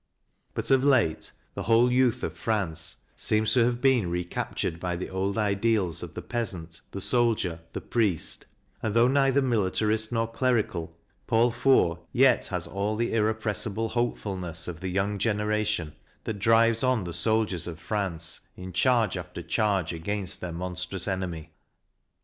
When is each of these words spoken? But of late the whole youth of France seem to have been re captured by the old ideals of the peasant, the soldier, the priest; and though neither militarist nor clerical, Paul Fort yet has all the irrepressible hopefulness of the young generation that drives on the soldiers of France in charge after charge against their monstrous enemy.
But 0.55 0.71
of 0.71 0.83
late 0.83 1.31
the 1.53 1.61
whole 1.61 1.91
youth 1.91 2.23
of 2.23 2.33
France 2.35 2.95
seem 3.15 3.45
to 3.45 3.63
have 3.65 3.81
been 3.81 4.09
re 4.09 4.23
captured 4.25 4.79
by 4.79 4.95
the 4.95 5.11
old 5.11 5.37
ideals 5.37 6.01
of 6.01 6.15
the 6.15 6.23
peasant, 6.23 6.81
the 6.89 6.99
soldier, 6.99 7.59
the 7.73 7.81
priest; 7.81 8.47
and 8.81 8.95
though 8.95 9.07
neither 9.07 9.43
militarist 9.43 10.11
nor 10.11 10.25
clerical, 10.25 10.97
Paul 11.27 11.51
Fort 11.51 11.99
yet 12.11 12.47
has 12.47 12.65
all 12.65 12.95
the 12.95 13.13
irrepressible 13.13 13.89
hopefulness 13.89 14.67
of 14.67 14.79
the 14.79 14.89
young 14.89 15.19
generation 15.19 15.93
that 16.23 16.39
drives 16.39 16.83
on 16.83 17.03
the 17.03 17.13
soldiers 17.13 17.67
of 17.67 17.77
France 17.79 18.39
in 18.57 18.73
charge 18.73 19.15
after 19.15 19.43
charge 19.43 19.93
against 19.93 20.41
their 20.41 20.51
monstrous 20.51 21.07
enemy. 21.07 21.51